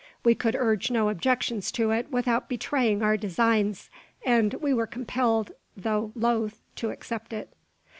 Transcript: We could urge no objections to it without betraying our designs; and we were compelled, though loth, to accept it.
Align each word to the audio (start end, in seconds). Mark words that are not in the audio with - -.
We 0.25 0.33
could 0.33 0.55
urge 0.55 0.89
no 0.89 1.09
objections 1.09 1.71
to 1.73 1.91
it 1.91 2.09
without 2.09 2.49
betraying 2.49 3.03
our 3.03 3.17
designs; 3.17 3.91
and 4.25 4.51
we 4.55 4.73
were 4.73 4.87
compelled, 4.87 5.51
though 5.77 6.11
loth, 6.15 6.59
to 6.77 6.89
accept 6.89 7.33
it. 7.33 7.53